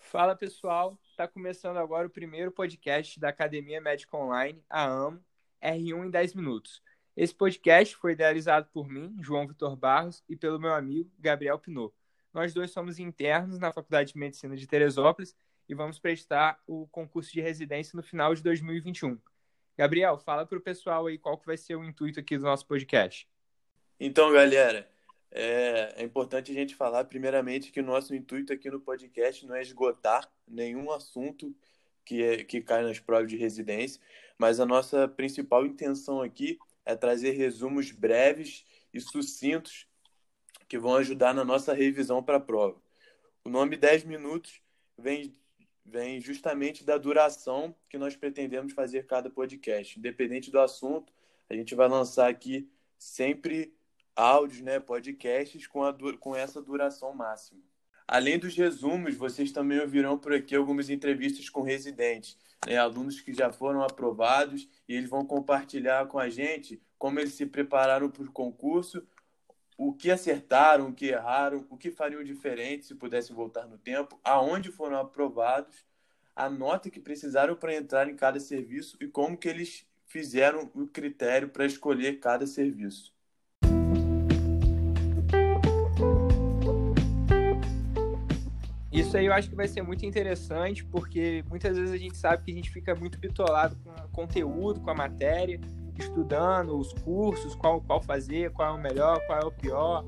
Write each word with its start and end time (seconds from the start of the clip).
Fala 0.00 0.34
pessoal, 0.34 0.98
está 1.04 1.28
começando 1.28 1.76
agora 1.76 2.06
o 2.06 2.10
primeiro 2.10 2.50
podcast 2.50 3.20
da 3.20 3.28
Academia 3.28 3.80
Médica 3.80 4.16
Online, 4.16 4.64
a 4.68 4.84
AMO, 4.84 5.20
R1 5.62 6.06
em 6.06 6.10
10 6.10 6.34
minutos. 6.34 6.82
Esse 7.16 7.34
podcast 7.34 7.94
foi 7.96 8.12
idealizado 8.12 8.68
por 8.72 8.88
mim, 8.88 9.14
João 9.20 9.46
Vitor 9.46 9.76
Barros, 9.76 10.24
e 10.28 10.34
pelo 10.34 10.58
meu 10.58 10.74
amigo 10.74 11.10
Gabriel 11.18 11.58
Pinot. 11.58 11.94
Nós 12.32 12.52
dois 12.52 12.70
somos 12.70 12.98
internos 12.98 13.58
na 13.58 13.72
Faculdade 13.72 14.12
de 14.12 14.18
Medicina 14.18 14.56
de 14.56 14.66
Teresópolis 14.66 15.36
e 15.68 15.74
vamos 15.74 15.98
prestar 15.98 16.60
o 16.66 16.86
concurso 16.88 17.32
de 17.32 17.40
residência 17.40 17.96
no 17.96 18.02
final 18.02 18.34
de 18.34 18.42
2021. 18.42 19.18
Gabriel, 19.76 20.18
fala 20.18 20.46
para 20.46 20.56
o 20.56 20.60
pessoal 20.60 21.06
aí 21.06 21.18
qual 21.18 21.36
que 21.36 21.46
vai 21.46 21.56
ser 21.56 21.76
o 21.76 21.84
intuito 21.84 22.18
aqui 22.18 22.38
do 22.38 22.44
nosso 22.44 22.66
podcast. 22.66 23.28
Então, 24.00 24.32
galera, 24.32 24.88
é, 25.30 25.94
é, 25.96 26.02
importante 26.02 26.50
a 26.50 26.54
gente 26.54 26.74
falar, 26.74 27.04
primeiramente, 27.04 27.70
que 27.70 27.80
o 27.80 27.84
nosso 27.84 28.14
intuito 28.14 28.52
aqui 28.52 28.70
no 28.70 28.80
podcast 28.80 29.44
não 29.46 29.54
é 29.54 29.60
esgotar 29.60 30.30
nenhum 30.48 30.90
assunto 30.90 31.54
que, 32.04 32.22
é, 32.22 32.44
que 32.44 32.62
cai 32.62 32.82
nas 32.82 32.98
provas 32.98 33.28
de 33.28 33.36
residência, 33.36 34.00
mas 34.38 34.60
a 34.60 34.66
nossa 34.66 35.06
principal 35.08 35.66
intenção 35.66 36.22
aqui 36.22 36.58
é 36.84 36.94
trazer 36.94 37.32
resumos 37.32 37.90
breves 37.90 38.64
e 38.94 39.00
sucintos 39.00 39.86
que 40.68 40.78
vão 40.78 40.96
ajudar 40.96 41.34
na 41.34 41.44
nossa 41.44 41.74
revisão 41.74 42.22
para 42.22 42.38
a 42.38 42.40
prova. 42.40 42.80
O 43.44 43.48
nome 43.48 43.76
10 43.76 44.04
minutos 44.04 44.60
vem, 44.96 45.36
vem 45.86 46.20
justamente 46.20 46.84
da 46.84 46.98
duração 46.98 47.74
que 47.88 47.96
nós 47.96 48.16
pretendemos 48.16 48.72
fazer 48.72 49.06
cada 49.06 49.30
podcast. 49.30 49.98
Independente 49.98 50.50
do 50.50 50.60
assunto, 50.60 51.12
a 51.48 51.54
gente 51.54 51.74
vai 51.74 51.88
lançar 51.88 52.28
aqui 52.28 52.68
sempre 52.98 53.72
áudios, 54.14 54.62
né, 54.62 54.80
podcasts 54.80 55.66
com, 55.66 55.84
a, 55.84 55.94
com 56.18 56.34
essa 56.34 56.60
duração 56.60 57.14
máxima. 57.14 57.60
Além 58.08 58.38
dos 58.38 58.56
resumos, 58.56 59.14
vocês 59.14 59.52
também 59.52 59.80
ouvirão 59.80 60.16
por 60.16 60.32
aqui 60.32 60.54
algumas 60.54 60.90
entrevistas 60.90 61.48
com 61.48 61.62
residentes, 61.62 62.36
né, 62.66 62.76
alunos 62.76 63.20
que 63.20 63.32
já 63.32 63.52
foram 63.52 63.82
aprovados, 63.82 64.68
e 64.88 64.94
eles 64.94 65.10
vão 65.10 65.24
compartilhar 65.24 66.06
com 66.06 66.18
a 66.18 66.28
gente 66.28 66.80
como 66.98 67.20
eles 67.20 67.34
se 67.34 67.46
prepararam 67.46 68.10
para 68.10 68.22
o 68.22 68.32
concurso, 68.32 69.06
o 69.76 69.92
que 69.92 70.10
acertaram, 70.10 70.88
o 70.88 70.94
que 70.94 71.06
erraram, 71.06 71.66
o 71.68 71.76
que 71.76 71.90
fariam 71.90 72.24
diferente 72.24 72.86
se 72.86 72.94
pudessem 72.94 73.36
voltar 73.36 73.66
no 73.66 73.76
tempo, 73.76 74.18
aonde 74.24 74.70
foram 74.70 74.98
aprovados, 74.98 75.84
a 76.34 76.48
nota 76.48 76.90
que 76.90 77.00
precisaram 77.00 77.56
para 77.56 77.74
entrar 77.74 78.08
em 78.08 78.16
cada 78.16 78.40
serviço 78.40 78.96
e 79.00 79.06
como 79.06 79.36
que 79.36 79.48
eles 79.48 79.86
fizeram 80.06 80.70
o 80.74 80.86
critério 80.86 81.48
para 81.48 81.66
escolher 81.66 82.20
cada 82.20 82.46
serviço. 82.46 83.14
Isso 88.92 89.14
aí 89.14 89.26
eu 89.26 89.32
acho 89.34 89.50
que 89.50 89.54
vai 89.54 89.68
ser 89.68 89.82
muito 89.82 90.06
interessante, 90.06 90.82
porque 90.84 91.44
muitas 91.48 91.76
vezes 91.76 91.92
a 91.92 91.98
gente 91.98 92.16
sabe 92.16 92.44
que 92.44 92.50
a 92.50 92.54
gente 92.54 92.70
fica 92.70 92.94
muito 92.94 93.18
bitolado 93.18 93.76
com 93.84 93.90
o 93.90 94.08
conteúdo, 94.08 94.80
com 94.80 94.90
a 94.90 94.94
matéria, 94.94 95.60
estudando 95.98 96.78
os 96.78 96.92
cursos, 96.92 97.54
qual, 97.54 97.80
qual 97.80 98.02
fazer, 98.02 98.50
qual 98.52 98.74
é 98.74 98.78
o 98.78 98.82
melhor, 98.82 99.20
qual 99.26 99.40
é 99.40 99.44
o 99.44 99.50
pior, 99.50 100.04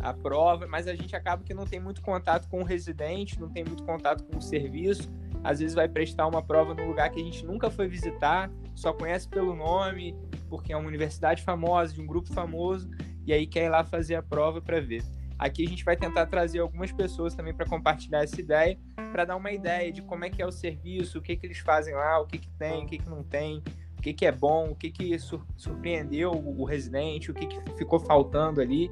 a 0.00 0.12
prova, 0.12 0.66
mas 0.66 0.88
a 0.88 0.94
gente 0.94 1.14
acaba 1.14 1.44
que 1.44 1.54
não 1.54 1.64
tem 1.64 1.78
muito 1.78 2.02
contato 2.02 2.48
com 2.48 2.60
o 2.60 2.64
residente, 2.64 3.40
não 3.40 3.48
tem 3.48 3.64
muito 3.64 3.84
contato 3.84 4.24
com 4.24 4.38
o 4.38 4.42
serviço, 4.42 5.10
às 5.44 5.60
vezes 5.60 5.74
vai 5.74 5.88
prestar 5.88 6.26
uma 6.26 6.42
prova 6.42 6.74
num 6.74 6.86
lugar 6.86 7.10
que 7.10 7.20
a 7.20 7.24
gente 7.24 7.44
nunca 7.46 7.70
foi 7.70 7.86
visitar, 7.86 8.50
só 8.74 8.92
conhece 8.92 9.28
pelo 9.28 9.54
nome, 9.54 10.16
porque 10.48 10.72
é 10.72 10.76
uma 10.76 10.88
universidade 10.88 11.42
famosa, 11.42 11.94
de 11.94 12.00
um 12.00 12.06
grupo 12.06 12.32
famoso, 12.32 12.90
e 13.24 13.32
aí 13.32 13.46
quer 13.46 13.66
ir 13.66 13.68
lá 13.68 13.84
fazer 13.84 14.16
a 14.16 14.22
prova 14.22 14.60
para 14.60 14.80
ver. 14.80 15.02
Aqui 15.38 15.64
a 15.64 15.68
gente 15.68 15.84
vai 15.84 15.96
tentar 15.96 16.26
trazer 16.26 16.60
algumas 16.60 16.92
pessoas 16.92 17.34
também 17.34 17.52
para 17.52 17.66
compartilhar 17.66 18.22
essa 18.22 18.40
ideia, 18.40 18.78
para 19.10 19.24
dar 19.24 19.36
uma 19.36 19.50
ideia 19.50 19.90
de 19.90 20.00
como 20.02 20.24
é 20.24 20.30
que 20.30 20.40
é 20.40 20.46
o 20.46 20.52
serviço, 20.52 21.18
o 21.18 21.22
que, 21.22 21.36
que 21.36 21.46
eles 21.46 21.58
fazem 21.58 21.94
lá, 21.94 22.20
o 22.20 22.26
que, 22.26 22.38
que 22.38 22.50
tem, 22.50 22.84
o 22.84 22.86
que, 22.86 22.98
que 22.98 23.08
não 23.08 23.24
tem, 23.24 23.62
o 24.02 24.04
que, 24.04 24.12
que 24.12 24.26
é 24.26 24.32
bom, 24.32 24.70
o 24.72 24.74
que, 24.74 24.90
que 24.90 25.16
surpreendeu 25.56 26.32
o 26.32 26.64
residente, 26.64 27.30
o 27.30 27.34
que, 27.34 27.46
que 27.46 27.60
ficou 27.78 28.00
faltando 28.00 28.60
ali. 28.60 28.90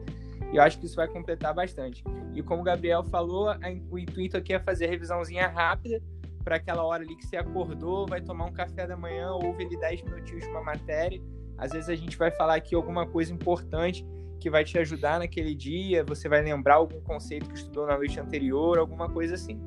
E 0.53 0.57
eu 0.57 0.63
acho 0.63 0.79
que 0.79 0.87
isso 0.87 0.95
vai 0.95 1.09
completar 1.09 1.53
bastante. 1.53 2.05
E 2.33 2.41
como 2.45 2.61
o 2.61 2.65
Gabriel 2.65 3.03
falou, 3.03 3.49
o 3.91 3.99
intuito 3.99 4.37
aqui 4.37 4.53
é 4.53 4.61
fazer 4.61 4.87
a 4.87 4.89
revisãozinha 4.89 5.49
rápida, 5.49 6.01
para 6.45 6.57
aquela 6.57 6.85
hora 6.85 7.03
ali 7.03 7.17
que 7.17 7.27
você 7.27 7.37
acordou, 7.37 8.07
vai 8.07 8.21
tomar 8.21 8.45
um 8.45 8.53
café 8.53 8.87
da 8.87 8.97
manhã, 8.97 9.33
ouve 9.33 9.65
ali 9.65 9.77
10 9.77 10.03
minutinhos 10.05 10.45
de 10.45 10.51
uma 10.51 10.63
matéria. 10.63 11.21
Às 11.59 11.73
vezes 11.73 11.89
a 11.89 11.97
gente 11.97 12.17
vai 12.17 12.31
falar 12.31 12.55
aqui 12.55 12.77
alguma 12.77 13.05
coisa 13.05 13.33
importante 13.33 14.07
que 14.39 14.49
vai 14.49 14.63
te 14.63 14.79
ajudar 14.79 15.19
naquele 15.19 15.57
dia, 15.57 16.05
você 16.05 16.29
vai 16.29 16.41
lembrar 16.41 16.77
algum 16.77 17.01
conceito 17.01 17.49
que 17.49 17.57
estudou 17.57 17.85
na 17.85 17.97
noite 17.99 18.19
anterior, 18.21 18.79
alguma 18.79 19.11
coisa 19.11 19.35
assim. 19.35 19.61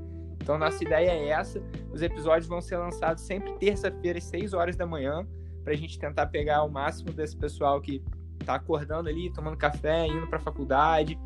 Então, 0.43 0.57
nossa 0.57 0.83
ideia 0.83 1.09
é 1.09 1.29
essa. 1.29 1.63
Os 1.89 2.01
episódios 2.01 2.47
vão 2.47 2.59
ser 2.59 2.75
lançados 2.75 3.23
sempre 3.23 3.53
terça-feira, 3.53 4.17
às 4.17 4.25
6 4.25 4.53
horas 4.53 4.75
da 4.75 4.85
manhã, 4.85 5.25
para 5.63 5.71
a 5.71 5.75
gente 5.75 5.97
tentar 5.97 6.25
pegar 6.27 6.63
o 6.63 6.69
máximo 6.69 7.13
desse 7.13 7.35
pessoal 7.37 7.79
que 7.79 8.03
está 8.41 8.55
acordando 8.55 9.07
ali, 9.07 9.31
tomando 9.31 9.55
café, 9.55 10.05
indo 10.05 10.27
para 10.27 10.37
a 10.37 10.41
faculdade, 10.41 11.17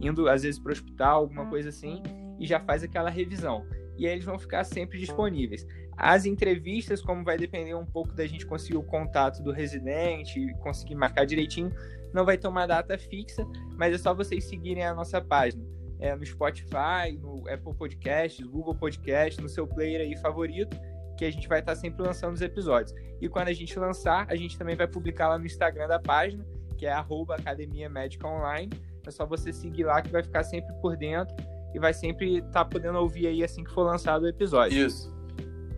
indo 0.00 0.28
às 0.28 0.42
vezes 0.42 0.58
para 0.58 0.70
o 0.70 0.72
hospital, 0.72 1.20
alguma 1.20 1.46
coisa 1.46 1.68
assim, 1.68 2.02
e 2.36 2.46
já 2.46 2.58
faz 2.58 2.82
aquela 2.82 3.08
revisão. 3.08 3.64
E 3.96 4.08
aí 4.08 4.12
eles 4.14 4.24
vão 4.24 4.36
ficar 4.40 4.64
sempre 4.64 4.98
disponíveis. 4.98 5.64
As 5.96 6.26
entrevistas, 6.26 7.00
como 7.00 7.22
vai 7.22 7.38
depender 7.38 7.76
um 7.76 7.86
pouco 7.86 8.12
da 8.12 8.26
gente 8.26 8.44
conseguir 8.44 8.76
o 8.76 8.82
contato 8.82 9.40
do 9.40 9.52
residente 9.52 10.52
conseguir 10.60 10.96
marcar 10.96 11.24
direitinho, 11.24 11.70
não 12.12 12.24
vai 12.24 12.36
ter 12.36 12.48
uma 12.48 12.66
data 12.66 12.98
fixa, 12.98 13.46
mas 13.76 13.94
é 13.94 13.98
só 13.98 14.12
vocês 14.12 14.42
seguirem 14.44 14.84
a 14.84 14.92
nossa 14.92 15.20
página. 15.20 15.64
É, 16.04 16.14
no 16.14 16.26
Spotify, 16.26 17.16
no 17.18 17.48
Apple 17.48 17.74
Podcasts, 17.74 18.46
Google 18.46 18.74
Podcasts, 18.74 19.42
no 19.42 19.48
seu 19.48 19.66
player 19.66 20.02
aí 20.02 20.14
favorito, 20.16 20.76
que 21.16 21.24
a 21.24 21.30
gente 21.30 21.48
vai 21.48 21.60
estar 21.60 21.74
sempre 21.74 22.02
lançando 22.02 22.34
os 22.34 22.42
episódios. 22.42 22.94
E 23.22 23.28
quando 23.28 23.48
a 23.48 23.52
gente 23.54 23.78
lançar, 23.78 24.26
a 24.28 24.36
gente 24.36 24.58
também 24.58 24.76
vai 24.76 24.86
publicar 24.86 25.28
lá 25.28 25.38
no 25.38 25.46
Instagram 25.46 25.88
da 25.88 25.98
página, 25.98 26.44
que 26.76 26.84
é 26.84 26.92
arroba 26.92 27.36
Academia 27.36 27.88
Médica 27.88 28.28
Online. 28.28 28.70
É 29.06 29.10
só 29.10 29.24
você 29.24 29.50
seguir 29.50 29.84
lá 29.84 30.02
que 30.02 30.10
vai 30.10 30.22
ficar 30.22 30.42
sempre 30.42 30.74
por 30.82 30.94
dentro 30.94 31.34
e 31.74 31.78
vai 31.78 31.94
sempre 31.94 32.36
estar 32.36 32.50
tá 32.50 32.64
podendo 32.66 32.98
ouvir 32.98 33.26
aí 33.26 33.42
assim 33.42 33.64
que 33.64 33.72
for 33.72 33.84
lançado 33.84 34.24
o 34.24 34.28
episódio. 34.28 34.86
Isso 34.86 35.14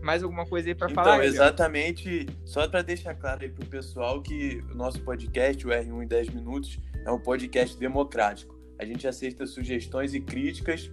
mais 0.07 0.23
alguma 0.23 0.45
coisa 0.45 0.69
aí 0.69 0.75
para 0.75 0.89
então, 0.89 1.03
falar? 1.03 1.17
Então, 1.17 1.27
exatamente, 1.27 2.27
só 2.45 2.65
para 2.65 2.81
deixar 2.81 3.13
claro 3.13 3.43
aí 3.43 3.49
pro 3.49 3.65
pessoal 3.65 4.21
que 4.21 4.63
o 4.71 4.75
nosso 4.75 5.01
podcast, 5.01 5.67
o 5.67 5.69
R1 5.69 6.01
em 6.01 6.07
10 6.07 6.29
minutos, 6.29 6.79
é 7.05 7.11
um 7.11 7.19
podcast 7.19 7.77
democrático. 7.77 8.56
A 8.79 8.85
gente 8.85 9.07
aceita 9.07 9.45
sugestões 9.45 10.13
e 10.13 10.21
críticas 10.21 10.91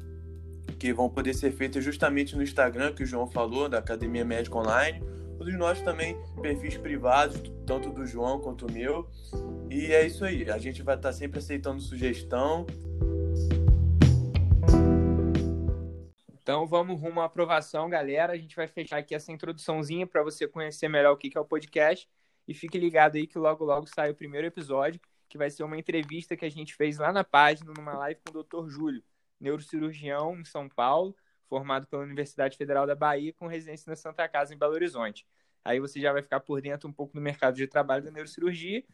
que 0.78 0.92
vão 0.92 1.08
poder 1.08 1.34
ser 1.34 1.52
feitas 1.52 1.84
justamente 1.84 2.34
no 2.36 2.42
Instagram, 2.42 2.94
que 2.94 3.02
o 3.02 3.06
João 3.06 3.26
falou, 3.26 3.68
da 3.68 3.78
Academia 3.78 4.24
Médica 4.24 4.56
Online, 4.56 5.02
ou 5.38 5.44
dos 5.44 5.54
nossos 5.54 5.84
também 5.84 6.16
perfis 6.40 6.76
privados, 6.76 7.40
tanto 7.66 7.90
do 7.90 8.06
João 8.06 8.40
quanto 8.40 8.66
o 8.66 8.72
meu. 8.72 9.08
E 9.70 9.92
é 9.92 10.06
isso 10.06 10.24
aí, 10.24 10.50
a 10.50 10.58
gente 10.58 10.82
vai 10.82 10.96
estar 10.96 11.12
sempre 11.12 11.38
aceitando 11.38 11.80
sugestão. 11.80 12.66
Então 16.42 16.66
vamos 16.66 17.00
rumo 17.00 17.20
à 17.22 17.24
aprovação, 17.24 17.88
galera. 17.88 18.34
A 18.34 18.36
gente 18.36 18.54
vai 18.54 18.66
fechar 18.66 18.98
aqui 18.98 19.14
essa 19.14 19.32
introduçãozinha 19.32 20.06
para 20.06 20.22
você 20.22 20.46
conhecer 20.46 20.88
melhor 20.88 21.12
o 21.12 21.16
que 21.16 21.36
é 21.36 21.40
o 21.40 21.44
podcast. 21.44 22.06
E 22.46 22.52
fique 22.52 22.78
ligado 22.78 23.16
aí 23.16 23.26
que 23.26 23.38
logo, 23.38 23.64
logo 23.64 23.86
sai 23.86 24.10
o 24.10 24.14
primeiro 24.14 24.46
episódio, 24.46 25.00
que 25.34 25.38
vai 25.38 25.50
ser 25.50 25.64
uma 25.64 25.76
entrevista 25.76 26.36
que 26.36 26.44
a 26.44 26.48
gente 26.48 26.76
fez 26.76 26.96
lá 26.96 27.12
na 27.12 27.24
página, 27.24 27.72
numa 27.76 27.92
live 27.98 28.20
com 28.24 28.38
o 28.38 28.44
Dr. 28.44 28.68
Júlio, 28.68 29.02
neurocirurgião 29.40 30.38
em 30.38 30.44
São 30.44 30.68
Paulo, 30.68 31.12
formado 31.48 31.88
pela 31.88 32.04
Universidade 32.04 32.56
Federal 32.56 32.86
da 32.86 32.94
Bahia, 32.94 33.32
com 33.32 33.48
residência 33.48 33.90
na 33.90 33.96
Santa 33.96 34.28
Casa, 34.28 34.54
em 34.54 34.56
Belo 34.56 34.74
Horizonte. 34.74 35.26
Aí 35.64 35.80
você 35.80 36.00
já 36.00 36.12
vai 36.12 36.22
ficar 36.22 36.38
por 36.38 36.60
dentro 36.60 36.88
um 36.88 36.92
pouco 36.92 37.12
do 37.14 37.20
mercado 37.20 37.56
de 37.56 37.66
trabalho 37.66 38.04
da 38.04 38.12
neurocirurgia. 38.12 38.84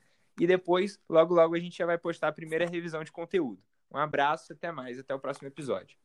E 0.40 0.46
depois, 0.46 0.98
logo, 1.06 1.34
logo, 1.34 1.54
a 1.54 1.58
gente 1.58 1.76
já 1.76 1.84
vai 1.84 1.98
postar 1.98 2.28
a 2.28 2.32
primeira 2.32 2.64
revisão 2.64 3.04
de 3.04 3.12
conteúdo. 3.12 3.62
Um 3.90 3.98
abraço, 3.98 4.54
até 4.54 4.72
mais, 4.72 4.98
até 4.98 5.14
o 5.14 5.20
próximo 5.20 5.46
episódio 5.46 5.98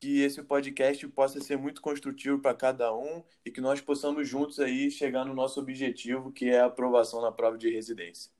que 0.00 0.20
esse 0.20 0.42
podcast 0.42 1.06
possa 1.08 1.40
ser 1.40 1.56
muito 1.56 1.80
construtivo 1.80 2.38
para 2.38 2.54
cada 2.54 2.94
um 2.94 3.22
e 3.42 3.50
que 3.50 3.60
nós 3.60 3.80
possamos 3.80 4.28
juntos 4.28 4.60
aí 4.60 4.90
chegar 4.90 5.24
no 5.24 5.32
nosso 5.32 5.58
objetivo, 5.58 6.30
que 6.30 6.50
é 6.50 6.60
a 6.60 6.66
aprovação 6.66 7.22
na 7.22 7.32
prova 7.32 7.56
de 7.56 7.70
residência. 7.70 8.30